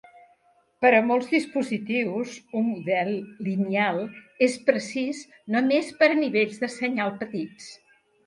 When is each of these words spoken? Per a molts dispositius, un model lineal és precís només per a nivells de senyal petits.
Per 0.83 0.89
a 0.99 1.01
molts 1.09 1.27
dispositius, 1.33 2.37
un 2.61 2.63
model 2.69 3.11
lineal 3.49 4.01
és 4.47 4.57
precís 4.69 5.21
només 5.57 5.93
per 6.01 6.07
a 6.15 6.19
nivells 6.23 6.57
de 6.65 6.71
senyal 6.77 7.13
petits. 7.23 7.69